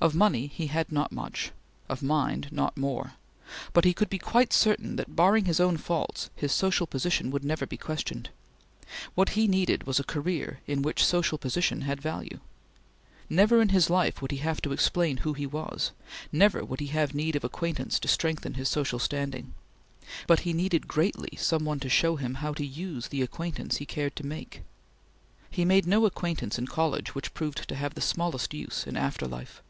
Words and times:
Of 0.00 0.16
money 0.16 0.48
he 0.48 0.66
had 0.66 0.90
not 0.90 1.12
much, 1.12 1.52
of 1.88 2.02
mind 2.02 2.48
not 2.50 2.76
more, 2.76 3.12
but 3.72 3.84
he 3.84 3.94
could 3.94 4.10
be 4.10 4.18
quite 4.18 4.52
certain 4.52 4.96
that, 4.96 5.14
barring 5.14 5.44
his 5.44 5.60
own 5.60 5.76
faults, 5.76 6.28
his 6.34 6.50
social 6.50 6.88
position 6.88 7.30
would 7.30 7.44
never 7.44 7.66
be 7.66 7.76
questioned. 7.76 8.30
What 9.14 9.38
he 9.38 9.46
needed 9.46 9.86
was 9.86 10.00
a 10.00 10.04
career 10.04 10.58
in 10.66 10.82
which 10.82 11.04
social 11.04 11.38
position 11.38 11.82
had 11.82 12.00
value. 12.02 12.40
Never 13.30 13.62
in 13.62 13.68
his 13.68 13.88
life 13.88 14.20
would 14.20 14.32
he 14.32 14.38
have 14.38 14.60
to 14.62 14.72
explain 14.72 15.18
who 15.18 15.34
he 15.34 15.46
was; 15.46 15.92
never 16.32 16.64
would 16.64 16.80
he 16.80 16.88
have 16.88 17.14
need 17.14 17.36
of 17.36 17.44
acquaintance 17.44 18.00
to 18.00 18.08
strengthen 18.08 18.54
his 18.54 18.68
social 18.68 18.98
standing; 18.98 19.54
but 20.26 20.40
he 20.40 20.52
needed 20.52 20.88
greatly 20.88 21.36
some 21.36 21.64
one 21.64 21.78
to 21.78 21.88
show 21.88 22.16
him 22.16 22.36
how 22.42 22.52
to 22.54 22.66
use 22.66 23.06
the 23.08 23.22
acquaintance 23.22 23.76
he 23.76 23.86
cared 23.86 24.16
to 24.16 24.26
make. 24.26 24.62
He 25.48 25.64
made 25.64 25.86
no 25.86 26.06
acquaintance 26.06 26.58
in 26.58 26.66
college 26.66 27.14
which 27.14 27.34
proved 27.34 27.68
to 27.68 27.76
have 27.76 27.94
the 27.94 28.00
smallest 28.00 28.52
use 28.52 28.84
in 28.84 28.96
after 28.96 29.28
life. 29.28 29.62